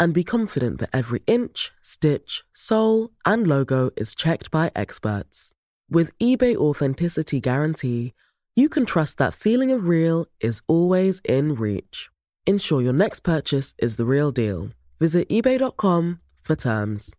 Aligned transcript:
and 0.00 0.14
be 0.14 0.24
confident 0.24 0.80
that 0.80 0.90
every 0.92 1.22
inch, 1.26 1.70
stitch, 1.82 2.42
sole, 2.54 3.10
and 3.24 3.46
logo 3.46 3.90
is 3.96 4.14
checked 4.14 4.50
by 4.50 4.72
experts. 4.74 5.52
With 5.90 6.16
eBay 6.18 6.56
Authenticity 6.56 7.40
Guarantee, 7.40 8.14
you 8.56 8.68
can 8.68 8.86
trust 8.86 9.18
that 9.18 9.34
feeling 9.34 9.70
of 9.70 9.86
real 9.86 10.26
is 10.40 10.62
always 10.66 11.20
in 11.24 11.54
reach. 11.54 12.08
Ensure 12.46 12.82
your 12.82 12.92
next 12.92 13.20
purchase 13.20 13.74
is 13.78 13.96
the 13.96 14.06
real 14.06 14.32
deal. 14.32 14.70
Visit 14.98 15.28
eBay.com 15.28 16.20
for 16.42 16.56
terms. 16.56 17.14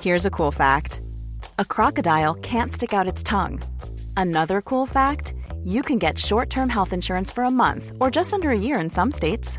Here's 0.00 0.24
a 0.24 0.30
cool 0.30 0.52
fact 0.52 1.02
a 1.58 1.64
crocodile 1.64 2.34
can't 2.34 2.72
stick 2.72 2.94
out 2.94 3.06
its 3.06 3.22
tongue. 3.22 3.60
Another 4.16 4.62
cool 4.62 4.86
fact 4.86 5.34
you 5.62 5.82
can 5.82 5.98
get 5.98 6.18
short 6.18 6.48
term 6.48 6.68
health 6.68 6.92
insurance 6.92 7.30
for 7.30 7.44
a 7.44 7.50
month 7.50 7.92
or 8.00 8.10
just 8.10 8.32
under 8.32 8.50
a 8.50 8.58
year 8.58 8.78
in 8.80 8.88
some 8.90 9.10
states. 9.10 9.58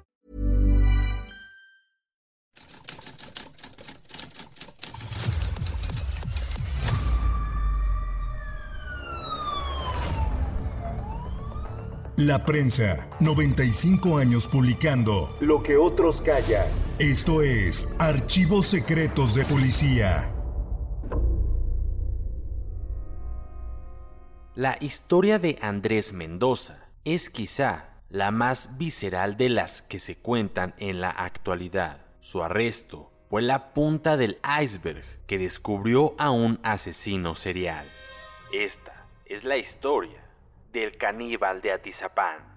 La 12.27 12.45
prensa, 12.45 13.09
95 13.19 14.19
años 14.19 14.47
publicando 14.47 15.35
Lo 15.39 15.63
que 15.63 15.75
otros 15.75 16.21
callan. 16.21 16.67
Esto 16.99 17.41
es 17.41 17.95
Archivos 17.97 18.67
Secretos 18.67 19.33
de 19.33 19.43
Policía. 19.43 20.31
La 24.53 24.77
historia 24.79 25.39
de 25.39 25.57
Andrés 25.63 26.13
Mendoza 26.13 26.91
es 27.05 27.31
quizá 27.31 28.03
la 28.09 28.29
más 28.29 28.77
visceral 28.77 29.35
de 29.35 29.49
las 29.49 29.81
que 29.81 29.97
se 29.97 30.21
cuentan 30.21 30.75
en 30.77 31.01
la 31.01 31.09
actualidad. 31.09 32.05
Su 32.19 32.43
arresto 32.43 33.11
fue 33.31 33.41
la 33.41 33.73
punta 33.73 34.15
del 34.15 34.37
iceberg 34.61 35.03
que 35.25 35.39
descubrió 35.39 36.13
a 36.19 36.29
un 36.29 36.59
asesino 36.61 37.33
serial. 37.33 37.89
Esta 38.53 39.07
es 39.25 39.43
la 39.43 39.57
historia 39.57 40.21
del 40.71 40.97
caníbal 40.97 41.61
de 41.61 41.71
Atizapán. 41.73 42.51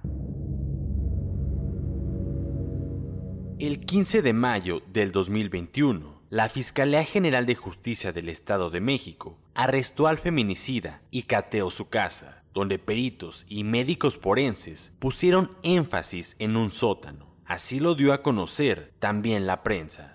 El 3.58 3.80
15 3.80 4.22
de 4.22 4.32
mayo 4.32 4.82
del 4.92 5.12
2021, 5.12 6.22
la 6.30 6.48
Fiscalía 6.48 7.04
General 7.04 7.46
de 7.46 7.54
Justicia 7.54 8.12
del 8.12 8.28
Estado 8.28 8.70
de 8.70 8.80
México 8.80 9.38
arrestó 9.54 10.08
al 10.08 10.18
feminicida 10.18 11.02
y 11.10 11.22
cateó 11.22 11.70
su 11.70 11.88
casa, 11.88 12.44
donde 12.52 12.78
peritos 12.78 13.46
y 13.48 13.64
médicos 13.64 14.18
forenses 14.18 14.96
pusieron 14.98 15.50
énfasis 15.62 16.36
en 16.40 16.56
un 16.56 16.72
sótano. 16.72 17.34
Así 17.44 17.78
lo 17.78 17.94
dio 17.94 18.12
a 18.12 18.22
conocer 18.22 18.92
también 18.98 19.46
la 19.46 19.62
prensa. 19.62 20.13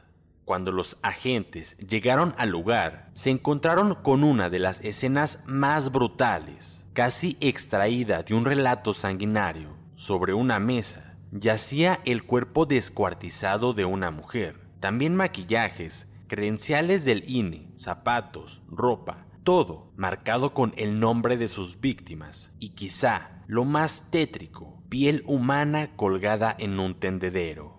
Cuando 0.49 0.71
los 0.71 0.97
agentes 1.03 1.77
llegaron 1.77 2.33
al 2.39 2.49
lugar, 2.49 3.11
se 3.13 3.29
encontraron 3.29 3.93
con 3.93 4.23
una 4.23 4.49
de 4.49 4.57
las 4.57 4.81
escenas 4.81 5.43
más 5.45 5.91
brutales, 5.91 6.89
casi 6.93 7.37
extraída 7.39 8.23
de 8.23 8.33
un 8.33 8.45
relato 8.45 8.95
sanguinario. 8.95 9.77
Sobre 9.93 10.33
una 10.33 10.57
mesa 10.57 11.19
yacía 11.31 11.99
el 12.03 12.23
cuerpo 12.23 12.65
descuartizado 12.65 13.73
de 13.73 13.85
una 13.85 14.09
mujer, 14.09 14.59
también 14.79 15.13
maquillajes, 15.13 16.15
credenciales 16.25 17.05
del 17.05 17.29
INE, 17.29 17.69
zapatos, 17.75 18.63
ropa, 18.71 19.27
todo 19.43 19.93
marcado 19.97 20.55
con 20.55 20.73
el 20.77 20.99
nombre 20.99 21.37
de 21.37 21.47
sus 21.47 21.79
víctimas 21.79 22.55
y 22.57 22.69
quizá 22.69 23.43
lo 23.45 23.65
más 23.65 24.09
tétrico, 24.09 24.81
piel 24.89 25.21
humana 25.27 25.95
colgada 25.95 26.55
en 26.57 26.79
un 26.79 26.99
tendedero. 26.99 27.78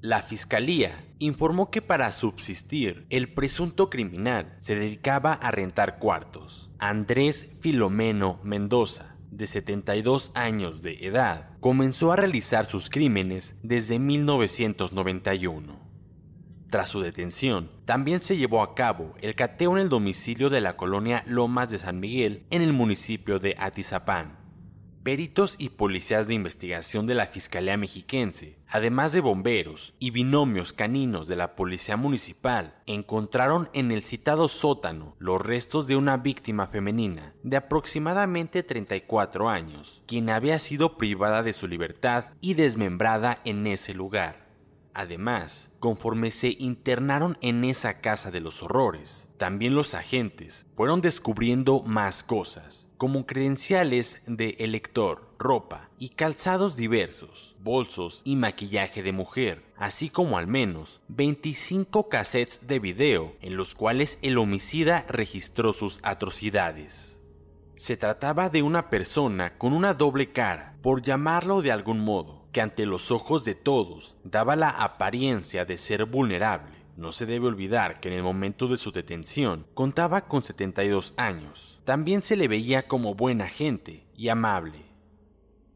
La 0.00 0.22
fiscalía 0.22 1.04
informó 1.18 1.72
que 1.72 1.82
para 1.82 2.12
subsistir 2.12 3.04
el 3.10 3.34
presunto 3.34 3.90
criminal 3.90 4.54
se 4.58 4.76
dedicaba 4.76 5.32
a 5.32 5.50
rentar 5.50 5.98
cuartos. 5.98 6.70
Andrés 6.78 7.58
Filomeno 7.60 8.38
Mendoza, 8.44 9.16
de 9.32 9.48
72 9.48 10.30
años 10.36 10.82
de 10.82 11.04
edad, 11.04 11.50
comenzó 11.58 12.12
a 12.12 12.16
realizar 12.16 12.66
sus 12.66 12.90
crímenes 12.90 13.58
desde 13.64 13.98
1991. 13.98 15.80
Tras 16.70 16.90
su 16.90 17.00
detención, 17.00 17.68
también 17.84 18.20
se 18.20 18.36
llevó 18.36 18.62
a 18.62 18.76
cabo 18.76 19.14
el 19.20 19.34
cateo 19.34 19.72
en 19.72 19.82
el 19.82 19.88
domicilio 19.88 20.48
de 20.48 20.60
la 20.60 20.76
colonia 20.76 21.24
Lomas 21.26 21.70
de 21.70 21.78
San 21.78 21.98
Miguel 21.98 22.46
en 22.50 22.62
el 22.62 22.72
municipio 22.72 23.40
de 23.40 23.56
Atizapán. 23.58 24.37
Peritos 25.08 25.56
y 25.58 25.70
policías 25.70 26.28
de 26.28 26.34
investigación 26.34 27.06
de 27.06 27.14
la 27.14 27.28
Fiscalía 27.28 27.78
Mexiquense, 27.78 28.58
además 28.68 29.10
de 29.12 29.20
bomberos 29.20 29.94
y 29.98 30.10
binomios 30.10 30.74
caninos 30.74 31.28
de 31.28 31.36
la 31.36 31.56
Policía 31.56 31.96
Municipal, 31.96 32.74
encontraron 32.84 33.70
en 33.72 33.90
el 33.90 34.04
citado 34.04 34.48
sótano 34.48 35.16
los 35.18 35.40
restos 35.40 35.86
de 35.86 35.96
una 35.96 36.18
víctima 36.18 36.66
femenina 36.66 37.32
de 37.42 37.56
aproximadamente 37.56 38.62
34 38.62 39.48
años, 39.48 40.02
quien 40.06 40.28
había 40.28 40.58
sido 40.58 40.98
privada 40.98 41.42
de 41.42 41.54
su 41.54 41.68
libertad 41.68 42.26
y 42.42 42.52
desmembrada 42.52 43.40
en 43.46 43.66
ese 43.66 43.94
lugar. 43.94 44.47
Además, 44.98 45.70
conforme 45.78 46.32
se 46.32 46.56
internaron 46.58 47.38
en 47.40 47.62
esa 47.62 48.00
casa 48.00 48.32
de 48.32 48.40
los 48.40 48.64
horrores, 48.64 49.28
también 49.36 49.76
los 49.76 49.94
agentes 49.94 50.66
fueron 50.74 51.00
descubriendo 51.00 51.84
más 51.84 52.24
cosas, 52.24 52.88
como 52.96 53.24
credenciales 53.24 54.24
de 54.26 54.56
elector, 54.58 55.32
ropa 55.38 55.88
y 56.00 56.08
calzados 56.08 56.74
diversos, 56.74 57.54
bolsos 57.60 58.22
y 58.24 58.34
maquillaje 58.34 59.04
de 59.04 59.12
mujer, 59.12 59.62
así 59.76 60.10
como 60.10 60.36
al 60.36 60.48
menos 60.48 61.00
25 61.06 62.08
cassettes 62.08 62.66
de 62.66 62.80
video 62.80 63.36
en 63.40 63.56
los 63.56 63.76
cuales 63.76 64.18
el 64.22 64.36
homicida 64.36 65.06
registró 65.08 65.72
sus 65.72 66.00
atrocidades. 66.02 67.22
Se 67.76 67.96
trataba 67.96 68.50
de 68.50 68.62
una 68.62 68.90
persona 68.90 69.58
con 69.58 69.74
una 69.74 69.94
doble 69.94 70.32
cara, 70.32 70.76
por 70.82 71.02
llamarlo 71.02 71.62
de 71.62 71.70
algún 71.70 72.00
modo, 72.00 72.47
que 72.52 72.60
ante 72.60 72.86
los 72.86 73.10
ojos 73.10 73.44
de 73.44 73.54
todos 73.54 74.16
daba 74.24 74.56
la 74.56 74.70
apariencia 74.70 75.64
de 75.64 75.78
ser 75.78 76.04
vulnerable. 76.06 76.76
No 76.96 77.12
se 77.12 77.26
debe 77.26 77.46
olvidar 77.46 78.00
que 78.00 78.08
en 78.08 78.14
el 78.14 78.22
momento 78.22 78.66
de 78.66 78.76
su 78.76 78.90
detención 78.90 79.66
contaba 79.74 80.22
con 80.22 80.42
72 80.42 81.14
años. 81.16 81.80
También 81.84 82.22
se 82.22 82.36
le 82.36 82.48
veía 82.48 82.88
como 82.88 83.14
buena 83.14 83.48
gente 83.48 84.06
y 84.16 84.30
amable. 84.30 84.88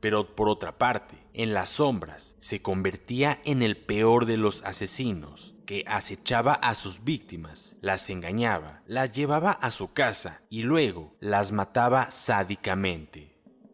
Pero 0.00 0.34
por 0.34 0.48
otra 0.48 0.78
parte, 0.78 1.22
en 1.32 1.54
las 1.54 1.68
sombras 1.68 2.34
se 2.40 2.60
convertía 2.60 3.40
en 3.44 3.62
el 3.62 3.76
peor 3.76 4.26
de 4.26 4.36
los 4.36 4.64
asesinos, 4.64 5.54
que 5.64 5.84
acechaba 5.86 6.54
a 6.54 6.74
sus 6.74 7.04
víctimas, 7.04 7.76
las 7.82 8.10
engañaba, 8.10 8.82
las 8.86 9.12
llevaba 9.12 9.52
a 9.52 9.70
su 9.70 9.92
casa 9.92 10.42
y 10.50 10.64
luego 10.64 11.14
las 11.20 11.52
mataba 11.52 12.10
sádicamente. 12.10 13.31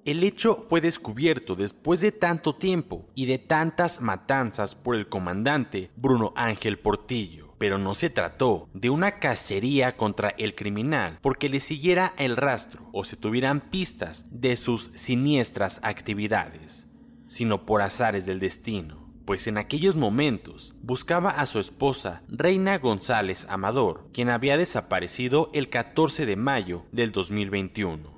El 0.08 0.24
hecho 0.24 0.64
fue 0.70 0.80
descubierto 0.80 1.54
después 1.54 2.00
de 2.00 2.12
tanto 2.12 2.54
tiempo 2.54 3.04
y 3.14 3.26
de 3.26 3.36
tantas 3.36 4.00
matanzas 4.00 4.74
por 4.74 4.96
el 4.96 5.10
comandante 5.10 5.90
Bruno 5.96 6.32
Ángel 6.34 6.78
Portillo, 6.78 7.52
pero 7.58 7.76
no 7.76 7.92
se 7.92 8.08
trató 8.08 8.70
de 8.72 8.88
una 8.88 9.18
cacería 9.18 9.98
contra 9.98 10.30
el 10.30 10.54
criminal 10.54 11.18
porque 11.20 11.50
le 11.50 11.60
siguiera 11.60 12.14
el 12.16 12.38
rastro 12.38 12.88
o 12.94 13.04
se 13.04 13.16
tuvieran 13.18 13.68
pistas 13.68 14.24
de 14.30 14.56
sus 14.56 14.84
siniestras 14.94 15.78
actividades, 15.82 16.88
sino 17.26 17.66
por 17.66 17.82
azares 17.82 18.24
del 18.24 18.40
destino 18.40 19.06
pues 19.26 19.46
en 19.46 19.58
aquellos 19.58 19.94
momentos 19.94 20.74
buscaba 20.80 21.32
a 21.32 21.44
su 21.44 21.60
esposa 21.60 22.22
Reina 22.28 22.78
González 22.78 23.46
Amador, 23.50 24.08
quien 24.14 24.30
había 24.30 24.56
desaparecido 24.56 25.50
el 25.52 25.68
14 25.68 26.24
de 26.24 26.36
mayo 26.36 26.86
del 26.92 27.12
2021. 27.12 28.17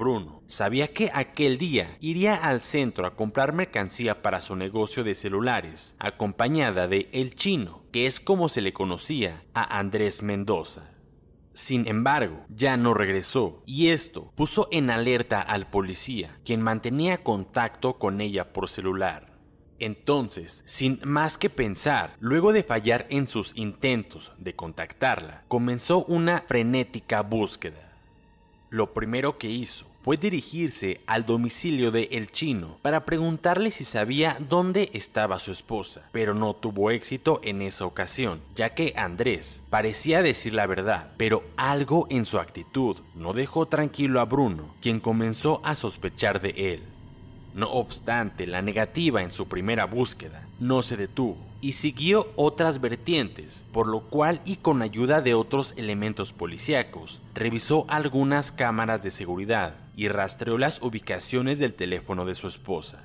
Bruno 0.00 0.42
sabía 0.46 0.88
que 0.94 1.10
aquel 1.12 1.58
día 1.58 1.98
iría 2.00 2.34
al 2.34 2.62
centro 2.62 3.06
a 3.06 3.16
comprar 3.16 3.52
mercancía 3.52 4.22
para 4.22 4.40
su 4.40 4.56
negocio 4.56 5.04
de 5.04 5.14
celulares, 5.14 5.94
acompañada 5.98 6.88
de 6.88 7.10
El 7.12 7.34
Chino, 7.34 7.82
que 7.92 8.06
es 8.06 8.18
como 8.18 8.48
se 8.48 8.62
le 8.62 8.72
conocía 8.72 9.44
a 9.52 9.78
Andrés 9.78 10.22
Mendoza. 10.22 10.90
Sin 11.52 11.86
embargo, 11.86 12.46
ya 12.48 12.78
no 12.78 12.94
regresó, 12.94 13.62
y 13.66 13.88
esto 13.88 14.32
puso 14.36 14.68
en 14.72 14.88
alerta 14.88 15.42
al 15.42 15.68
policía, 15.68 16.40
quien 16.46 16.62
mantenía 16.62 17.22
contacto 17.22 17.98
con 17.98 18.22
ella 18.22 18.54
por 18.54 18.70
celular. 18.70 19.38
Entonces, 19.78 20.62
sin 20.64 20.98
más 21.04 21.36
que 21.36 21.50
pensar, 21.50 22.16
luego 22.20 22.54
de 22.54 22.62
fallar 22.62 23.06
en 23.10 23.26
sus 23.26 23.54
intentos 23.54 24.32
de 24.38 24.56
contactarla, 24.56 25.44
comenzó 25.48 26.06
una 26.06 26.40
frenética 26.40 27.20
búsqueda. 27.20 27.98
Lo 28.70 28.94
primero 28.94 29.36
que 29.36 29.50
hizo 29.50 29.89
fue 30.02 30.16
dirigirse 30.16 31.00
al 31.06 31.26
domicilio 31.26 31.90
de 31.90 32.08
El 32.12 32.30
Chino 32.30 32.78
para 32.82 33.04
preguntarle 33.04 33.70
si 33.70 33.84
sabía 33.84 34.36
dónde 34.48 34.90
estaba 34.94 35.38
su 35.38 35.52
esposa, 35.52 36.08
pero 36.12 36.34
no 36.34 36.54
tuvo 36.54 36.90
éxito 36.90 37.40
en 37.42 37.62
esa 37.62 37.84
ocasión, 37.84 38.40
ya 38.56 38.70
que 38.70 38.94
Andrés 38.96 39.62
parecía 39.68 40.22
decir 40.22 40.54
la 40.54 40.66
verdad, 40.66 41.12
pero 41.16 41.44
algo 41.56 42.06
en 42.10 42.24
su 42.24 42.38
actitud 42.38 42.96
no 43.14 43.32
dejó 43.32 43.66
tranquilo 43.66 44.20
a 44.20 44.24
Bruno, 44.24 44.74
quien 44.80 45.00
comenzó 45.00 45.60
a 45.64 45.74
sospechar 45.74 46.40
de 46.40 46.74
él. 46.74 46.82
No 47.54 47.70
obstante, 47.72 48.46
la 48.46 48.62
negativa 48.62 49.22
en 49.22 49.32
su 49.32 49.48
primera 49.48 49.84
búsqueda 49.84 50.46
no 50.60 50.82
se 50.82 50.96
detuvo 50.96 51.49
y 51.60 51.72
siguió 51.72 52.32
otras 52.36 52.80
vertientes, 52.80 53.66
por 53.72 53.86
lo 53.86 54.08
cual 54.08 54.40
y 54.44 54.56
con 54.56 54.82
ayuda 54.82 55.20
de 55.20 55.34
otros 55.34 55.74
elementos 55.76 56.32
policíacos, 56.32 57.22
revisó 57.34 57.84
algunas 57.88 58.52
cámaras 58.52 59.02
de 59.02 59.10
seguridad 59.10 59.76
y 59.96 60.08
rastreó 60.08 60.58
las 60.58 60.82
ubicaciones 60.82 61.58
del 61.58 61.74
teléfono 61.74 62.24
de 62.24 62.34
su 62.34 62.48
esposa. 62.48 63.04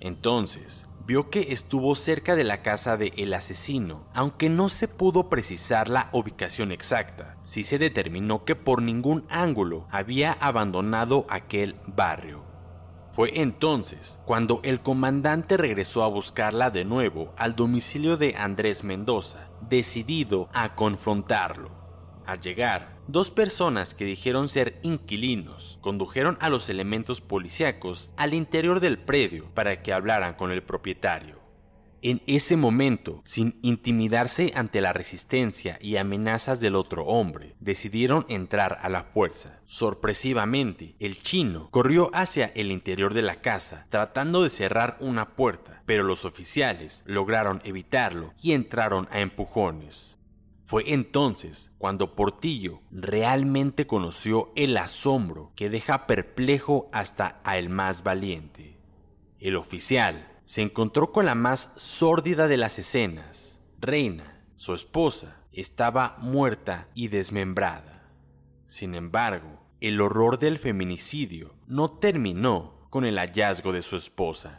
Entonces, 0.00 0.86
vio 1.06 1.28
que 1.28 1.52
estuvo 1.52 1.94
cerca 1.94 2.36
de 2.36 2.44
la 2.44 2.62
casa 2.62 2.96
de 2.96 3.12
el 3.16 3.34
asesino, 3.34 4.06
aunque 4.14 4.48
no 4.48 4.68
se 4.68 4.88
pudo 4.88 5.28
precisar 5.28 5.88
la 5.88 6.08
ubicación 6.12 6.72
exacta, 6.72 7.36
sí 7.42 7.64
se 7.64 7.78
determinó 7.78 8.44
que 8.44 8.54
por 8.54 8.80
ningún 8.80 9.26
ángulo 9.28 9.86
había 9.90 10.32
abandonado 10.32 11.26
aquel 11.28 11.76
barrio. 11.86 12.39
Fue 13.12 13.40
entonces 13.40 14.20
cuando 14.24 14.60
el 14.62 14.80
comandante 14.80 15.56
regresó 15.56 16.04
a 16.04 16.08
buscarla 16.08 16.70
de 16.70 16.84
nuevo 16.84 17.34
al 17.36 17.56
domicilio 17.56 18.16
de 18.16 18.36
Andrés 18.36 18.84
Mendoza, 18.84 19.48
decidido 19.68 20.48
a 20.52 20.74
confrontarlo. 20.76 21.70
Al 22.24 22.40
llegar, 22.40 23.00
dos 23.08 23.30
personas 23.32 23.94
que 23.94 24.04
dijeron 24.04 24.46
ser 24.46 24.78
inquilinos 24.82 25.78
condujeron 25.80 26.38
a 26.40 26.48
los 26.48 26.68
elementos 26.68 27.20
policíacos 27.20 28.12
al 28.16 28.34
interior 28.34 28.78
del 28.78 28.98
predio 28.98 29.52
para 29.54 29.82
que 29.82 29.92
hablaran 29.92 30.34
con 30.34 30.52
el 30.52 30.62
propietario. 30.62 31.39
En 32.02 32.22
ese 32.26 32.56
momento, 32.56 33.20
sin 33.26 33.58
intimidarse 33.60 34.52
ante 34.54 34.80
la 34.80 34.94
resistencia 34.94 35.78
y 35.82 35.96
amenazas 35.96 36.58
del 36.58 36.74
otro 36.74 37.04
hombre, 37.04 37.56
decidieron 37.60 38.24
entrar 38.30 38.78
a 38.80 38.88
la 38.88 39.04
fuerza. 39.04 39.60
Sorpresivamente, 39.66 40.94
el 40.98 41.20
chino 41.20 41.68
corrió 41.70 42.10
hacia 42.14 42.46
el 42.54 42.72
interior 42.72 43.12
de 43.12 43.20
la 43.20 43.42
casa, 43.42 43.86
tratando 43.90 44.42
de 44.42 44.48
cerrar 44.48 44.96
una 45.00 45.36
puerta, 45.36 45.82
pero 45.84 46.02
los 46.02 46.24
oficiales 46.24 47.02
lograron 47.04 47.60
evitarlo 47.64 48.32
y 48.40 48.52
entraron 48.52 49.06
a 49.10 49.20
empujones. 49.20 50.16
Fue 50.64 50.94
entonces 50.94 51.72
cuando 51.76 52.14
Portillo 52.14 52.80
realmente 52.90 53.86
conoció 53.86 54.52
el 54.56 54.76
asombro 54.78 55.52
que 55.54 55.68
deja 55.68 56.06
perplejo 56.06 56.88
hasta 56.92 57.40
a 57.44 57.58
el 57.58 57.68
más 57.68 58.04
valiente. 58.04 58.78
El 59.40 59.56
oficial 59.56 60.29
se 60.50 60.62
encontró 60.62 61.12
con 61.12 61.26
la 61.26 61.36
más 61.36 61.74
sórdida 61.76 62.48
de 62.48 62.56
las 62.56 62.76
escenas. 62.80 63.60
Reina, 63.78 64.42
su 64.56 64.74
esposa, 64.74 65.44
estaba 65.52 66.16
muerta 66.18 66.88
y 66.92 67.06
desmembrada. 67.06 68.10
Sin 68.66 68.96
embargo, 68.96 69.62
el 69.80 70.00
horror 70.00 70.40
del 70.40 70.58
feminicidio 70.58 71.54
no 71.68 71.88
terminó 71.88 72.88
con 72.90 73.04
el 73.04 73.18
hallazgo 73.18 73.70
de 73.70 73.80
su 73.80 73.94
esposa. 73.94 74.58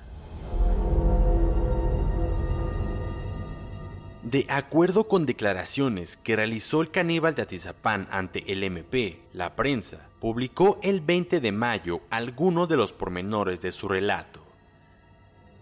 De 4.23 4.45
acuerdo 4.47 5.09
con 5.09 5.25
declaraciones 5.25 6.15
que 6.15 6.37
realizó 6.37 6.79
el 6.79 6.91
caníbal 6.91 7.35
de 7.35 7.41
Atizapán 7.41 8.07
ante 8.11 8.49
el 8.53 8.63
MP, 8.63 9.23
la 9.33 9.57
prensa 9.57 10.07
publicó 10.21 10.79
el 10.83 11.01
20 11.01 11.41
de 11.41 11.51
mayo 11.51 11.99
algunos 12.09 12.69
de 12.69 12.77
los 12.77 12.94
pormenores 12.94 13.59
de 13.59 13.73
su 13.73 13.89
relato 13.89 14.40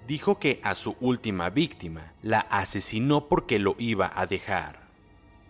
dijo 0.09 0.39
que 0.39 0.59
a 0.63 0.73
su 0.73 0.95
última 1.01 1.51
víctima 1.51 2.13
la 2.23 2.39
asesinó 2.39 3.27
porque 3.27 3.59
lo 3.59 3.75
iba 3.77 4.11
a 4.15 4.25
dejar. 4.25 4.79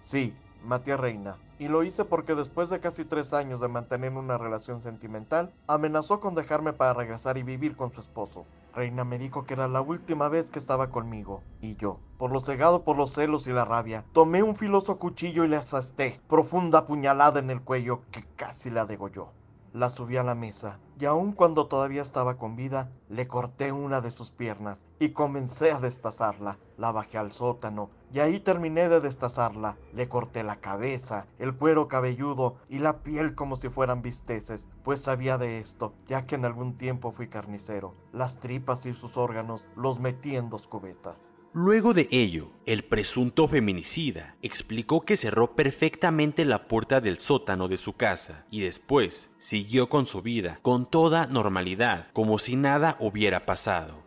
Sí, 0.02 0.36
maté 0.66 0.92
a 0.92 0.98
Reina. 0.98 1.38
Y 1.60 1.70
lo 1.70 1.82
hice 1.82 2.04
porque 2.04 2.36
después 2.36 2.70
de 2.70 2.82
casi 2.82 3.06
tres 3.06 3.34
años 3.34 3.62
de 3.62 3.70
mantener 3.70 4.12
una 4.12 4.38
relación 4.38 4.82
sentimental, 4.82 5.54
amenazó 5.68 6.20
con 6.20 6.36
dejarme 6.36 6.74
para 6.74 6.94
regresar 6.94 7.38
y 7.38 7.44
vivir 7.44 7.78
con 7.78 7.94
su 7.94 8.02
esposo. 8.02 8.46
Reina 8.74 9.06
me 9.06 9.18
dijo 9.18 9.46
que 9.46 9.54
era 9.54 9.70
la 9.70 9.80
última 9.80 10.28
vez 10.28 10.52
que 10.52 10.60
estaba 10.60 10.90
conmigo, 10.90 11.42
y 11.62 11.78
yo, 11.78 12.02
por 12.18 12.34
lo 12.34 12.42
cegado 12.42 12.84
por 12.84 12.98
los 12.98 13.14
celos 13.14 13.48
y 13.48 13.54
la 13.54 13.64
rabia, 13.64 14.04
tomé 14.12 14.44
un 14.44 14.58
filoso 14.58 14.98
cuchillo 14.98 15.46
y 15.46 15.48
le 15.48 15.56
asesté 15.56 16.20
profunda 16.28 16.86
puñalada 16.86 17.40
en 17.40 17.50
el 17.50 17.62
cuello 17.62 18.02
que 18.12 18.26
casi 18.36 18.70
la 18.70 18.86
degolló. 18.86 19.30
La 19.72 19.90
subí 19.90 20.18
a 20.18 20.24
la 20.24 20.36
mesa 20.36 20.80
y 21.00 21.06
aun 21.06 21.32
cuando 21.32 21.68
todavía 21.68 22.02
estaba 22.02 22.38
con 22.38 22.58
vida, 22.58 22.92
le 23.08 23.26
corté 23.28 23.72
una 23.72 24.02
de 24.02 24.12
sus 24.12 24.32
piernas 24.32 24.86
y 25.00 25.12
comencé 25.12 25.72
a 25.72 25.80
destazarla. 25.80 26.58
La 26.78 26.92
bajé 26.92 27.18
al 27.18 27.32
sótano 27.32 27.90
y 28.12 28.20
ahí 28.20 28.42
terminé 28.42 28.90
de 28.90 29.00
destazarla. 29.00 29.78
Le 29.94 30.10
corté 30.10 30.44
la 30.44 30.58
cabeza, 30.58 31.26
el 31.38 31.56
cuero 31.56 31.88
cabelludo 31.88 32.58
y 32.68 32.80
la 32.80 33.02
piel 33.02 33.34
como 33.34 33.56
si 33.56 33.70
fueran 33.70 34.02
bisteces, 34.02 34.68
pues 34.84 35.00
sabía 35.00 35.38
de 35.38 35.60
esto, 35.60 35.94
ya 36.08 36.26
que 36.26 36.36
en 36.36 36.44
algún 36.44 36.76
tiempo 36.76 37.14
fui 37.14 37.30
carnicero. 37.30 37.96
Las 38.12 38.42
tripas 38.42 38.86
y 38.86 38.94
sus 38.94 39.16
órganos 39.16 39.66
los 39.78 40.02
metí 40.02 40.36
en 40.36 40.50
dos 40.50 40.68
cubetas. 40.68 41.32
Luego 41.52 41.96
de 41.96 42.08
ello, 42.12 42.52
el 42.68 42.84
presunto 42.84 43.48
feminicida 43.48 44.36
explicó 44.44 45.02
que 45.02 45.18
cerró 45.18 45.56
perfectamente 45.56 46.46
la 46.46 46.68
puerta 46.68 47.02
del 47.02 47.18
sótano 47.18 47.68
de 47.68 47.78
su 47.78 47.94
casa 47.94 48.46
y 48.52 48.62
después 48.62 49.34
siguió 49.40 49.90
con 49.90 50.06
su 50.06 50.22
vida 50.22 50.60
con 50.62 50.88
toda 50.88 51.26
normalidad, 51.26 52.06
como 52.14 52.38
si 52.38 52.56
nada 52.56 52.98
hubiera 53.00 53.48
pasado. 53.48 54.04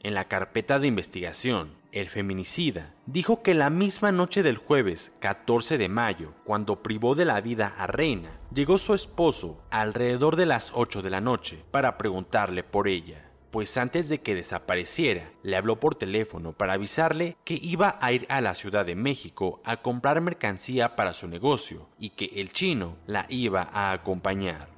En 0.00 0.14
la 0.14 0.24
carpeta 0.24 0.80
de 0.80 0.88
investigación, 0.88 1.76
el 1.92 2.08
feminicida 2.08 2.92
dijo 3.06 3.40
que 3.42 3.54
la 3.54 3.70
misma 3.70 4.10
noche 4.10 4.42
del 4.42 4.56
jueves 4.56 5.12
14 5.20 5.78
de 5.78 5.88
mayo, 5.88 6.34
cuando 6.44 6.82
privó 6.82 7.14
de 7.14 7.24
la 7.24 7.40
vida 7.40 7.72
a 7.78 7.86
Reina, 7.86 8.40
llegó 8.52 8.78
su 8.78 8.94
esposo 8.94 9.62
alrededor 9.70 10.34
de 10.34 10.46
las 10.46 10.72
8 10.74 11.02
de 11.02 11.10
la 11.10 11.20
noche 11.20 11.62
para 11.70 11.96
preguntarle 11.96 12.64
por 12.64 12.88
ella 12.88 13.29
pues 13.50 13.76
antes 13.76 14.08
de 14.08 14.20
que 14.20 14.34
desapareciera, 14.34 15.32
le 15.42 15.56
habló 15.56 15.80
por 15.80 15.94
teléfono 15.94 16.52
para 16.52 16.74
avisarle 16.74 17.36
que 17.44 17.58
iba 17.60 17.98
a 18.00 18.12
ir 18.12 18.26
a 18.28 18.40
la 18.40 18.54
Ciudad 18.54 18.86
de 18.86 18.94
México 18.94 19.60
a 19.64 19.82
comprar 19.82 20.20
mercancía 20.20 20.96
para 20.96 21.12
su 21.12 21.28
negocio 21.28 21.88
y 21.98 22.10
que 22.10 22.26
el 22.36 22.52
chino 22.52 22.96
la 23.06 23.26
iba 23.28 23.62
a 23.62 23.92
acompañar. 23.92 24.68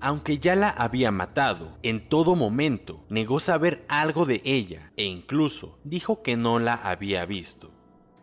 Aunque 0.00 0.38
ya 0.38 0.56
la 0.56 0.70
había 0.70 1.10
matado, 1.10 1.76
en 1.82 2.08
todo 2.08 2.34
momento 2.34 3.04
negó 3.10 3.38
saber 3.38 3.84
algo 3.88 4.24
de 4.24 4.40
ella 4.44 4.92
e 4.96 5.04
incluso 5.04 5.78
dijo 5.84 6.22
que 6.22 6.36
no 6.36 6.58
la 6.58 6.72
había 6.72 7.26
visto. 7.26 7.79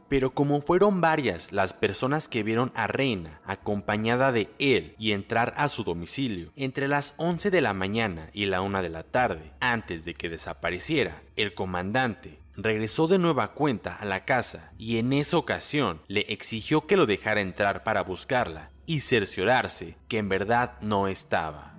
Pero 0.09 0.31
como 0.31 0.61
fueron 0.61 1.01
varias 1.01 1.51
las 1.51 1.73
personas 1.73 2.27
que 2.27 2.43
vieron 2.43 2.71
a 2.75 2.87
Reina 2.87 3.41
acompañada 3.45 4.31
de 4.31 4.49
él 4.59 4.95
y 4.97 5.11
entrar 5.11 5.53
a 5.57 5.67
su 5.69 5.83
domicilio 5.83 6.51
entre 6.55 6.87
las 6.87 7.15
11 7.17 7.51
de 7.51 7.61
la 7.61 7.73
mañana 7.73 8.29
y 8.33 8.45
la 8.45 8.61
1 8.61 8.81
de 8.81 8.89
la 8.89 9.03
tarde, 9.03 9.51
antes 9.59 10.05
de 10.05 10.13
que 10.13 10.29
desapareciera, 10.29 11.21
el 11.35 11.53
comandante 11.53 12.39
regresó 12.55 13.07
de 13.07 13.19
nueva 13.19 13.53
cuenta 13.53 13.95
a 13.95 14.05
la 14.05 14.25
casa 14.25 14.71
y 14.77 14.97
en 14.97 15.13
esa 15.13 15.37
ocasión 15.37 16.01
le 16.07 16.21
exigió 16.21 16.87
que 16.87 16.97
lo 16.97 17.05
dejara 17.05 17.41
entrar 17.41 17.83
para 17.83 18.01
buscarla 18.01 18.71
y 18.85 19.01
cerciorarse 19.01 19.95
que 20.07 20.17
en 20.17 20.29
verdad 20.29 20.73
no 20.81 21.07
estaba. 21.07 21.76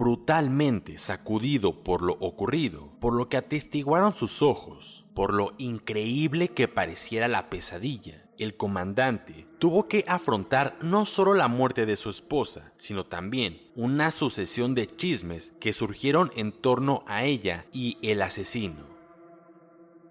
Brutalmente 0.00 0.96
sacudido 0.96 1.84
por 1.84 2.00
lo 2.00 2.14
ocurrido, 2.14 2.90
por 3.00 3.12
lo 3.12 3.28
que 3.28 3.36
atestiguaron 3.36 4.14
sus 4.14 4.40
ojos, 4.40 5.04
por 5.14 5.34
lo 5.34 5.52
increíble 5.58 6.48
que 6.48 6.68
pareciera 6.68 7.28
la 7.28 7.50
pesadilla. 7.50 8.24
El 8.38 8.56
comandante 8.56 9.46
tuvo 9.58 9.88
que 9.88 10.06
afrontar 10.08 10.78
no 10.80 11.04
solo 11.04 11.34
la 11.34 11.48
muerte 11.48 11.84
de 11.84 11.96
su 11.96 12.08
esposa, 12.08 12.72
sino 12.78 13.04
también 13.04 13.60
una 13.76 14.10
sucesión 14.10 14.74
de 14.74 14.86
chismes 14.96 15.52
que 15.60 15.74
surgieron 15.74 16.30
en 16.34 16.52
torno 16.52 17.04
a 17.06 17.24
ella 17.24 17.66
y 17.70 17.98
el 18.00 18.22
asesino. 18.22 18.86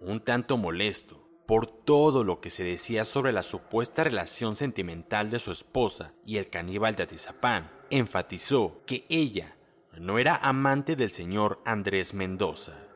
Un 0.01 0.21
tanto 0.21 0.55
molesto, 0.57 1.17
Por 1.47 1.65
todo 1.65 2.23
lo 2.23 2.41
que 2.41 2.51
se 2.51 2.63
decía 2.63 3.05
sobre 3.05 3.31
la 3.31 3.41
supuesta 3.41 4.03
relación 4.03 4.55
sentimental 4.55 5.31
de 5.31 5.39
su 5.39 5.51
esposa 5.51 6.13
y 6.23 6.37
el 6.37 6.47
caníbal 6.51 6.95
de 6.95 7.01
Atizapán, 7.01 7.71
enfatizó 7.89 8.83
que 8.85 9.07
ella 9.09 9.55
no 9.97 10.19
era 10.19 10.35
amante 10.35 10.95
del 10.95 11.11
señor 11.11 11.61
Andrés 11.65 12.13
Mendoza. 12.13 12.88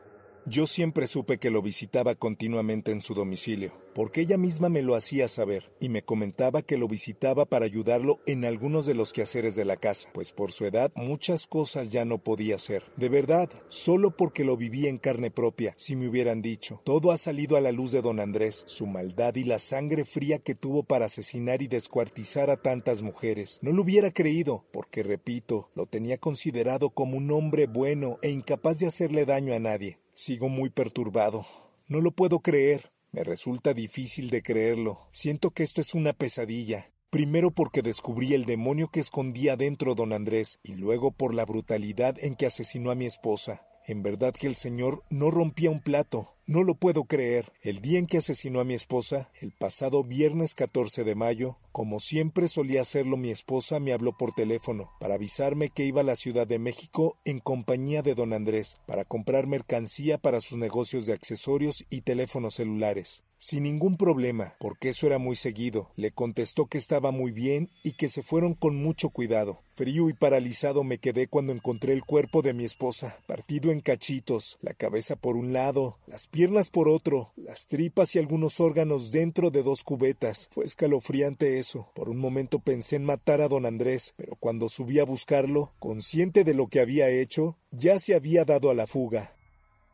Yo 0.46 0.66
siempre 0.66 1.06
supe 1.06 1.38
que 1.38 1.50
lo 1.50 1.62
visitaba 1.62 2.16
continuamente 2.16 2.92
en 2.92 3.00
su 3.00 3.14
domicilio, 3.14 3.72
porque 3.94 4.20
ella 4.20 4.36
misma 4.36 4.68
me 4.68 4.82
lo 4.82 4.94
hacía 4.94 5.26
saber 5.26 5.72
y 5.80 5.88
me 5.88 6.02
comentaba 6.02 6.60
que 6.60 6.76
lo 6.76 6.86
visitaba 6.86 7.46
para 7.46 7.64
ayudarlo 7.64 8.20
en 8.26 8.44
algunos 8.44 8.84
de 8.84 8.92
los 8.92 9.14
quehaceres 9.14 9.56
de 9.56 9.64
la 9.64 9.78
casa, 9.78 10.10
pues 10.12 10.32
por 10.32 10.52
su 10.52 10.66
edad 10.66 10.92
muchas 10.96 11.46
cosas 11.46 11.88
ya 11.88 12.04
no 12.04 12.18
podía 12.18 12.56
hacer. 12.56 12.84
De 12.98 13.08
verdad, 13.08 13.48
solo 13.70 14.10
porque 14.10 14.44
lo 14.44 14.58
vivía 14.58 14.90
en 14.90 14.98
carne 14.98 15.30
propia, 15.30 15.74
si 15.78 15.96
me 15.96 16.08
hubieran 16.08 16.42
dicho. 16.42 16.82
Todo 16.84 17.10
ha 17.10 17.16
salido 17.16 17.56
a 17.56 17.62
la 17.62 17.72
luz 17.72 17.90
de 17.90 18.02
don 18.02 18.20
Andrés, 18.20 18.64
su 18.66 18.86
maldad 18.86 19.36
y 19.36 19.44
la 19.44 19.58
sangre 19.58 20.04
fría 20.04 20.40
que 20.40 20.54
tuvo 20.54 20.82
para 20.82 21.06
asesinar 21.06 21.62
y 21.62 21.68
descuartizar 21.68 22.50
a 22.50 22.58
tantas 22.58 23.00
mujeres. 23.00 23.60
No 23.62 23.72
lo 23.72 23.80
hubiera 23.80 24.10
creído, 24.10 24.66
porque 24.72 25.02
repito, 25.02 25.70
lo 25.74 25.86
tenía 25.86 26.18
considerado 26.18 26.90
como 26.90 27.16
un 27.16 27.30
hombre 27.30 27.66
bueno 27.66 28.18
e 28.20 28.28
incapaz 28.28 28.78
de 28.78 28.88
hacerle 28.88 29.24
daño 29.24 29.54
a 29.54 29.58
nadie. 29.58 30.03
Sigo 30.14 30.48
muy 30.48 30.70
perturbado. 30.70 31.44
No 31.88 32.00
lo 32.00 32.12
puedo 32.12 32.38
creer. 32.40 32.92
Me 33.10 33.24
resulta 33.24 33.74
difícil 33.74 34.30
de 34.30 34.42
creerlo. 34.42 35.08
Siento 35.12 35.50
que 35.50 35.64
esto 35.64 35.80
es 35.80 35.92
una 35.94 36.12
pesadilla. 36.12 36.90
Primero 37.10 37.50
porque 37.50 37.82
descubrí 37.82 38.32
el 38.34 38.44
demonio 38.44 38.88
que 38.88 39.00
escondía 39.00 39.56
dentro 39.56 39.94
don 39.94 40.12
Andrés 40.12 40.60
y 40.62 40.74
luego 40.74 41.10
por 41.10 41.34
la 41.34 41.44
brutalidad 41.44 42.16
en 42.18 42.36
que 42.36 42.46
asesinó 42.46 42.90
a 42.90 42.94
mi 42.94 43.06
esposa. 43.06 43.66
En 43.86 44.02
verdad 44.02 44.32
que 44.32 44.46
el 44.46 44.54
señor 44.54 45.02
no 45.10 45.30
rompía 45.30 45.70
un 45.70 45.80
plato. 45.80 46.30
No 46.46 46.62
lo 46.62 46.74
puedo 46.74 47.04
creer. 47.04 47.52
El 47.60 47.80
día 47.80 47.98
en 47.98 48.06
que 48.06 48.18
asesinó 48.18 48.60
a 48.60 48.64
mi 48.64 48.72
esposa, 48.72 49.30
el 49.40 49.52
pasado 49.52 50.04
viernes 50.04 50.54
14 50.54 51.04
de 51.04 51.14
mayo, 51.14 51.58
como 51.70 52.00
siempre 52.00 52.48
solía 52.48 52.80
hacerlo 52.80 53.18
mi 53.18 53.30
esposa, 53.30 53.80
me 53.80 53.92
habló 53.92 54.16
por 54.16 54.32
teléfono 54.32 54.90
para 55.00 55.14
avisarme 55.14 55.68
que 55.68 55.84
iba 55.84 56.00
a 56.00 56.04
la 56.04 56.16
Ciudad 56.16 56.46
de 56.46 56.58
México 56.58 57.18
en 57.26 57.40
compañía 57.40 58.00
de 58.00 58.14
don 58.14 58.32
Andrés 58.32 58.78
para 58.86 59.04
comprar 59.04 59.46
mercancía 59.46 60.16
para 60.16 60.40
sus 60.40 60.56
negocios 60.56 61.04
de 61.04 61.12
accesorios 61.12 61.84
y 61.90 62.02
teléfonos 62.02 62.54
celulares. 62.54 63.24
Sin 63.46 63.64
ningún 63.64 63.98
problema, 63.98 64.54
porque 64.58 64.88
eso 64.88 65.06
era 65.06 65.18
muy 65.18 65.36
seguido. 65.36 65.90
Le 65.96 66.12
contestó 66.12 66.64
que 66.64 66.78
estaba 66.78 67.10
muy 67.10 67.30
bien 67.30 67.68
y 67.82 67.92
que 67.92 68.08
se 68.08 68.22
fueron 68.22 68.54
con 68.54 68.74
mucho 68.74 69.10
cuidado. 69.10 69.60
Frío 69.74 70.08
y 70.08 70.14
paralizado 70.14 70.82
me 70.82 70.96
quedé 70.96 71.28
cuando 71.28 71.52
encontré 71.52 71.92
el 71.92 72.06
cuerpo 72.06 72.40
de 72.40 72.54
mi 72.54 72.64
esposa, 72.64 73.18
partido 73.26 73.70
en 73.70 73.82
cachitos, 73.82 74.56
la 74.62 74.72
cabeza 74.72 75.16
por 75.16 75.36
un 75.36 75.52
lado, 75.52 75.98
las 76.06 76.26
piernas 76.26 76.70
por 76.70 76.88
otro, 76.88 77.32
las 77.36 77.66
tripas 77.66 78.14
y 78.14 78.18
algunos 78.18 78.60
órganos 78.60 79.10
dentro 79.10 79.50
de 79.50 79.62
dos 79.62 79.84
cubetas. 79.84 80.48
Fue 80.50 80.64
escalofriante 80.64 81.58
eso. 81.58 81.86
Por 81.94 82.08
un 82.08 82.16
momento 82.16 82.60
pensé 82.60 82.96
en 82.96 83.04
matar 83.04 83.42
a 83.42 83.48
don 83.48 83.66
Andrés, 83.66 84.14
pero 84.16 84.36
cuando 84.40 84.70
subí 84.70 85.00
a 85.00 85.04
buscarlo, 85.04 85.70
consciente 85.80 86.44
de 86.44 86.54
lo 86.54 86.68
que 86.68 86.80
había 86.80 87.10
hecho, 87.10 87.58
ya 87.72 87.98
se 87.98 88.14
había 88.14 88.46
dado 88.46 88.70
a 88.70 88.74
la 88.74 88.86
fuga. 88.86 89.34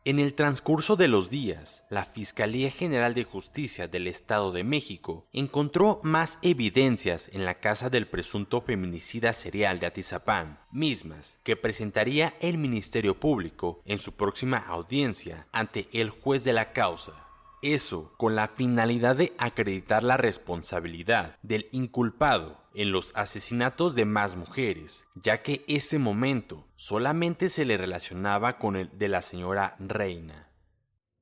En 0.03 0.17
el 0.17 0.33
transcurso 0.33 0.95
de 0.95 1.07
los 1.07 1.29
días, 1.29 1.85
la 1.91 2.05
Fiscalía 2.05 2.71
General 2.71 3.13
de 3.13 3.23
Justicia 3.23 3.87
del 3.87 4.07
Estado 4.07 4.51
de 4.51 4.63
México 4.63 5.27
encontró 5.31 5.99
más 6.01 6.39
evidencias 6.41 7.29
en 7.33 7.45
la 7.45 7.59
casa 7.59 7.91
del 7.91 8.07
presunto 8.07 8.61
feminicida 8.61 9.31
serial 9.31 9.79
de 9.79 9.85
Atizapán, 9.85 10.57
mismas 10.71 11.37
que 11.43 11.55
presentaría 11.55 12.33
el 12.39 12.57
Ministerio 12.57 13.19
Público 13.19 13.83
en 13.85 13.99
su 13.99 14.15
próxima 14.15 14.57
audiencia 14.57 15.45
ante 15.51 15.87
el 15.93 16.09
juez 16.09 16.43
de 16.43 16.53
la 16.53 16.73
causa. 16.73 17.27
Eso 17.61 18.11
con 18.17 18.35
la 18.35 18.47
finalidad 18.47 19.15
de 19.15 19.33
acreditar 19.37 20.01
la 20.01 20.17
responsabilidad 20.17 21.37
del 21.43 21.67
inculpado 21.71 22.60
en 22.73 22.91
los 22.91 23.15
asesinatos 23.15 23.95
de 23.95 24.05
más 24.05 24.35
mujeres, 24.35 25.05
ya 25.15 25.41
que 25.41 25.63
ese 25.67 25.99
momento 25.99 26.67
solamente 26.75 27.49
se 27.49 27.65
le 27.65 27.77
relacionaba 27.77 28.57
con 28.57 28.75
el 28.75 28.97
de 28.97 29.09
la 29.09 29.21
señora 29.21 29.75
Reina. 29.79 30.49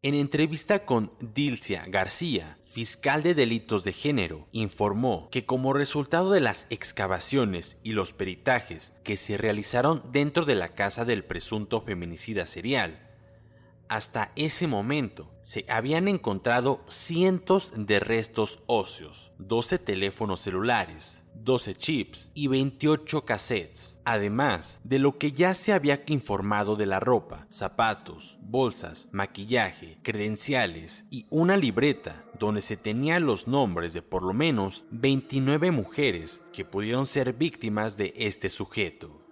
En 0.01 0.13
entrevista 0.13 0.85
con 0.85 1.11
Dilcia 1.19 1.83
García, 1.87 2.57
fiscal 2.71 3.23
de 3.23 3.35
delitos 3.35 3.83
de 3.83 3.91
género, 3.91 4.47
informó 4.51 5.27
que 5.29 5.45
como 5.45 5.73
resultado 5.73 6.31
de 6.31 6.39
las 6.39 6.67
excavaciones 6.69 7.79
y 7.83 7.91
los 7.91 8.13
peritajes 8.13 8.93
que 9.03 9.17
se 9.17 9.37
realizaron 9.37 10.03
dentro 10.11 10.45
de 10.45 10.55
la 10.55 10.73
casa 10.73 11.03
del 11.03 11.25
presunto 11.25 11.81
feminicida 11.81 12.45
serial, 12.45 13.08
hasta 13.89 14.31
ese 14.36 14.67
momento 14.67 15.29
se 15.41 15.65
habían 15.67 16.08
encontrado 16.08 16.81
cientos 16.88 17.74
de 17.75 18.00
restos 18.00 18.60
óseos, 18.67 19.34
12 19.39 19.79
teléfonos 19.79 20.41
celulares, 20.41 21.24
12 21.34 21.75
chips 21.75 22.31
y 22.36 22.48
28 22.48 23.25
cassettes, 23.25 24.00
además 24.05 24.81
de 24.84 25.00
lo 25.00 25.17
que 25.17 25.31
ya 25.31 25.53
se 25.53 25.74
había 25.74 26.03
informado 26.08 26.75
de 26.75 26.86
la 26.86 27.00
ropa, 27.00 27.48
zapatos, 27.50 28.38
bolsas, 28.41 29.10
maquillaje, 29.12 29.98
credenciales 30.03 31.05
y 31.10 31.25
una 31.29 31.58
libreta 31.58 32.24
donde 32.38 32.62
se 32.62 32.77
tenían 32.77 33.25
los 33.25 33.48
nombres 33.48 33.93
de 33.93 34.01
por 34.01 34.24
lo 34.24 34.34
menos 34.34 34.86
29 34.91 35.72
mujeres 35.72 36.41
que 36.53 36.65
pudieron 36.65 37.05
ser 37.05 37.34
víctimas 37.34 37.98
de 37.98 38.13
este 38.15 38.50
sujeto. 38.50 39.28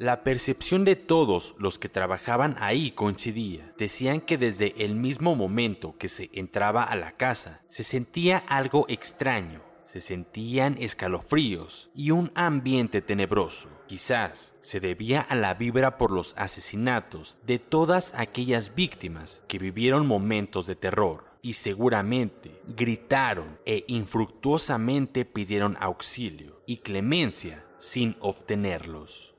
La 0.00 0.24
percepción 0.24 0.86
de 0.86 0.96
todos 0.96 1.54
los 1.58 1.78
que 1.78 1.90
trabajaban 1.90 2.56
ahí 2.58 2.92
coincidía. 2.92 3.74
Decían 3.76 4.22
que 4.22 4.38
desde 4.38 4.82
el 4.82 4.94
mismo 4.94 5.36
momento 5.36 5.92
que 5.98 6.08
se 6.08 6.30
entraba 6.32 6.84
a 6.84 6.96
la 6.96 7.12
casa 7.12 7.60
se 7.68 7.84
sentía 7.84 8.38
algo 8.48 8.86
extraño, 8.88 9.60
se 9.84 10.00
sentían 10.00 10.78
escalofríos 10.78 11.90
y 11.94 12.12
un 12.12 12.32
ambiente 12.34 13.02
tenebroso. 13.02 13.68
Quizás 13.88 14.54
se 14.62 14.80
debía 14.80 15.20
a 15.20 15.34
la 15.34 15.52
vibra 15.52 15.98
por 15.98 16.12
los 16.12 16.34
asesinatos 16.38 17.36
de 17.44 17.58
todas 17.58 18.14
aquellas 18.14 18.74
víctimas 18.74 19.44
que 19.48 19.58
vivieron 19.58 20.06
momentos 20.06 20.66
de 20.66 20.76
terror 20.76 21.26
y 21.42 21.52
seguramente 21.52 22.58
gritaron 22.66 23.58
e 23.66 23.84
infructuosamente 23.86 25.26
pidieron 25.26 25.76
auxilio 25.78 26.62
y 26.64 26.78
clemencia 26.78 27.66
sin 27.78 28.16
obtenerlos. 28.20 29.34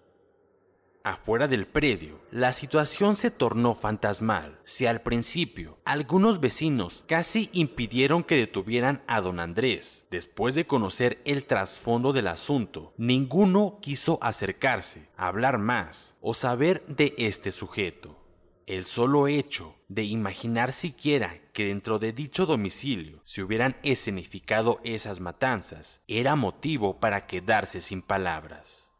Afuera 1.04 1.48
del 1.48 1.66
predio, 1.66 2.20
la 2.30 2.54
situación 2.54 3.16
se 3.16 3.32
tornó 3.32 3.74
fantasmal. 3.74 4.60
Si 4.66 4.86
al 4.86 5.02
principio 5.02 5.80
algunos 5.84 6.40
vecinos 6.40 7.04
casi 7.08 7.50
impidieron 7.54 8.24
que 8.24 8.36
detuvieran 8.36 9.02
a 9.08 9.20
don 9.20 9.40
Andrés, 9.40 10.06
después 10.12 10.54
de 10.54 10.68
conocer 10.68 11.20
el 11.26 11.46
trasfondo 11.46 12.14
del 12.14 12.28
asunto, 12.28 12.94
ninguno 12.98 13.80
quiso 13.82 14.20
acercarse, 14.22 15.10
hablar 15.18 15.58
más 15.58 16.18
o 16.22 16.36
saber 16.36 16.86
de 16.86 17.16
este 17.18 17.52
sujeto. 17.52 18.20
El 18.68 18.86
solo 18.86 19.28
hecho 19.28 19.76
de 19.88 20.04
imaginar 20.04 20.72
siquiera 20.72 21.42
que 21.52 21.66
dentro 21.66 21.98
de 21.98 22.14
dicho 22.14 22.46
domicilio 22.46 23.22
se 23.24 23.42
hubieran 23.42 23.76
escenificado 23.82 24.80
esas 24.84 25.20
matanzas 25.20 26.04
era 26.08 26.36
motivo 26.36 27.00
para 27.00 27.26
quedarse 27.26 27.82
sin 27.82 28.04
palabras. 28.04 28.91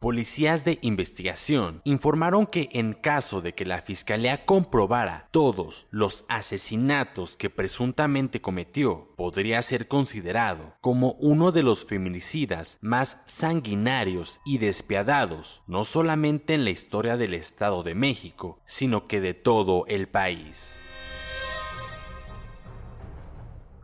Policías 0.00 0.64
de 0.64 0.78
investigación 0.82 1.80
informaron 1.82 2.46
que 2.46 2.68
en 2.70 2.92
caso 2.92 3.40
de 3.40 3.56
que 3.56 3.64
la 3.64 3.82
fiscalía 3.82 4.44
comprobara 4.44 5.26
todos 5.32 5.88
los 5.90 6.24
asesinatos 6.28 7.36
que 7.36 7.50
presuntamente 7.50 8.40
cometió, 8.40 9.12
podría 9.16 9.60
ser 9.60 9.88
considerado 9.88 10.76
como 10.80 11.14
uno 11.14 11.50
de 11.50 11.64
los 11.64 11.84
feminicidas 11.84 12.78
más 12.80 13.24
sanguinarios 13.26 14.40
y 14.46 14.58
despiadados, 14.58 15.62
no 15.66 15.84
solamente 15.84 16.54
en 16.54 16.62
la 16.62 16.70
historia 16.70 17.16
del 17.16 17.34
Estado 17.34 17.82
de 17.82 17.96
México, 17.96 18.60
sino 18.66 19.08
que 19.08 19.20
de 19.20 19.34
todo 19.34 19.84
el 19.88 20.06
país. 20.06 20.80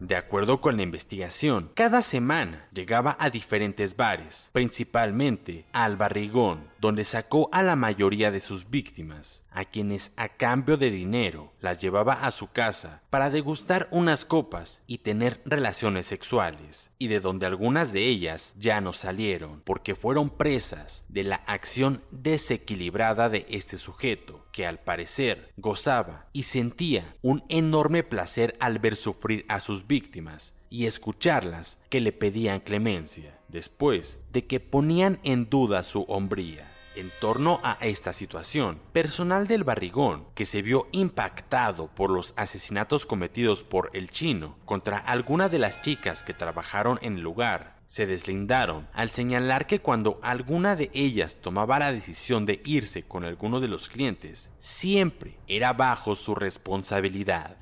De 0.04 0.16
acuerdo 0.16 0.60
con 0.60 0.76
la 0.76 0.82
investigación, 0.82 1.70
cada 1.72 2.02
semana 2.02 2.68
llegaba 2.74 3.16
a 3.18 3.30
diferentes 3.30 3.96
bares, 3.96 4.50
principalmente 4.52 5.64
al 5.72 5.96
Barrigón, 5.96 6.68
donde 6.78 7.06
sacó 7.06 7.48
a 7.52 7.62
la 7.62 7.74
mayoría 7.74 8.30
de 8.30 8.40
sus 8.40 8.68
víctimas, 8.68 9.46
a 9.50 9.64
quienes 9.64 10.12
a 10.18 10.28
cambio 10.28 10.76
de 10.76 10.90
dinero 10.90 11.54
las 11.62 11.80
llevaba 11.80 12.12
a 12.12 12.30
su 12.32 12.52
casa 12.52 13.00
para 13.08 13.30
degustar 13.30 13.88
unas 13.92 14.26
copas 14.26 14.82
y 14.86 14.98
tener 14.98 15.40
relaciones 15.46 16.06
sexuales, 16.06 16.90
y 16.98 17.08
de 17.08 17.20
donde 17.20 17.46
algunas 17.46 17.94
de 17.94 18.06
ellas 18.06 18.54
ya 18.58 18.82
no 18.82 18.92
salieron 18.92 19.62
porque 19.64 19.94
fueron 19.94 20.28
presas 20.28 21.06
de 21.08 21.24
la 21.24 21.36
acción 21.46 22.02
desequilibrada 22.10 23.30
de 23.30 23.46
este 23.48 23.78
sujeto, 23.78 24.43
que 24.54 24.68
al 24.68 24.78
parecer 24.78 25.52
gozaba 25.56 26.28
y 26.32 26.44
sentía 26.44 27.16
un 27.22 27.42
enorme 27.48 28.04
placer 28.04 28.56
al 28.60 28.78
ver 28.78 28.94
sufrir 28.94 29.44
a 29.48 29.58
sus 29.58 29.88
víctimas 29.88 30.54
y 30.70 30.86
escucharlas 30.86 31.82
que 31.90 32.00
le 32.00 32.12
pedían 32.12 32.60
clemencia, 32.60 33.36
después 33.48 34.22
de 34.32 34.46
que 34.46 34.60
ponían 34.60 35.18
en 35.24 35.50
duda 35.50 35.82
su 35.82 36.02
hombría. 36.02 36.70
En 36.94 37.10
torno 37.20 37.58
a 37.64 37.78
esta 37.80 38.12
situación, 38.12 38.78
personal 38.92 39.48
del 39.48 39.64
barrigón, 39.64 40.26
que 40.36 40.46
se 40.46 40.62
vio 40.62 40.86
impactado 40.92 41.88
por 41.88 42.10
los 42.10 42.32
asesinatos 42.36 43.06
cometidos 43.06 43.64
por 43.64 43.90
el 43.92 44.10
chino 44.10 44.56
contra 44.64 44.98
alguna 44.98 45.48
de 45.48 45.58
las 45.58 45.82
chicas 45.82 46.22
que 46.22 46.32
trabajaron 46.32 47.00
en 47.02 47.14
el 47.14 47.22
lugar, 47.22 47.73
se 47.86 48.06
deslindaron 48.06 48.88
al 48.92 49.10
señalar 49.10 49.66
que 49.66 49.80
cuando 49.80 50.18
alguna 50.22 50.76
de 50.76 50.90
ellas 50.94 51.36
tomaba 51.40 51.78
la 51.78 51.92
decisión 51.92 52.46
de 52.46 52.60
irse 52.64 53.02
con 53.02 53.24
alguno 53.24 53.60
de 53.60 53.68
los 53.68 53.88
clientes, 53.88 54.52
siempre 54.58 55.38
era 55.46 55.72
bajo 55.72 56.14
su 56.14 56.34
responsabilidad. 56.34 57.58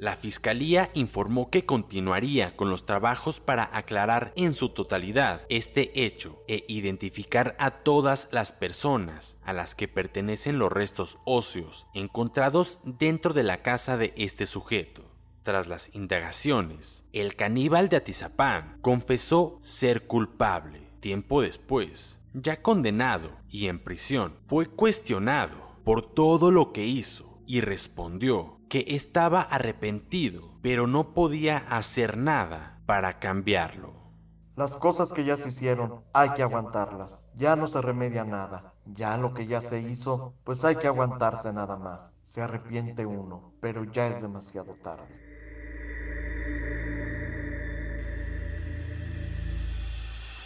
La 0.00 0.16
Fiscalía 0.16 0.88
informó 0.94 1.50
que 1.50 1.66
continuaría 1.66 2.56
con 2.56 2.70
los 2.70 2.86
trabajos 2.86 3.38
para 3.38 3.68
aclarar 3.76 4.32
en 4.34 4.54
su 4.54 4.70
totalidad 4.70 5.42
este 5.50 6.06
hecho 6.06 6.42
e 6.48 6.64
identificar 6.68 7.54
a 7.58 7.82
todas 7.82 8.30
las 8.32 8.50
personas 8.50 9.38
a 9.44 9.52
las 9.52 9.74
que 9.74 9.88
pertenecen 9.88 10.58
los 10.58 10.72
restos 10.72 11.18
óseos 11.26 11.86
encontrados 11.92 12.80
dentro 12.98 13.34
de 13.34 13.42
la 13.42 13.60
casa 13.60 13.98
de 13.98 14.14
este 14.16 14.46
sujeto. 14.46 15.02
Tras 15.42 15.68
las 15.68 15.94
indagaciones, 15.94 17.04
el 17.12 17.36
caníbal 17.36 17.90
de 17.90 17.98
Atizapán 17.98 18.78
confesó 18.80 19.58
ser 19.60 20.06
culpable. 20.06 20.80
Tiempo 21.00 21.42
después, 21.42 22.20
ya 22.32 22.62
condenado 22.62 23.32
y 23.50 23.66
en 23.66 23.78
prisión, 23.78 24.38
fue 24.46 24.64
cuestionado 24.64 25.76
por 25.84 26.10
todo 26.14 26.50
lo 26.50 26.72
que 26.72 26.86
hizo 26.86 27.38
y 27.46 27.60
respondió 27.60 28.59
que 28.70 28.84
estaba 28.86 29.42
arrepentido, 29.42 30.52
pero 30.62 30.86
no 30.86 31.12
podía 31.12 31.58
hacer 31.58 32.16
nada 32.16 32.80
para 32.86 33.18
cambiarlo. 33.18 33.92
Las 34.54 34.76
cosas 34.76 35.12
que 35.12 35.24
ya 35.24 35.36
se 35.36 35.48
hicieron, 35.48 36.04
hay 36.12 36.30
que 36.30 36.44
aguantarlas. 36.44 37.28
Ya 37.34 37.56
no 37.56 37.66
se 37.66 37.82
remedia 37.82 38.24
nada. 38.24 38.74
Ya 38.86 39.16
lo 39.16 39.34
que 39.34 39.48
ya 39.48 39.60
se 39.60 39.80
hizo, 39.80 40.34
pues 40.44 40.64
hay 40.64 40.76
que 40.76 40.86
aguantarse 40.86 41.52
nada 41.52 41.78
más. 41.78 42.12
Se 42.22 42.42
arrepiente 42.42 43.04
uno, 43.04 43.54
pero 43.60 43.82
ya 43.82 44.06
es 44.06 44.22
demasiado 44.22 44.76
tarde. 44.76 45.29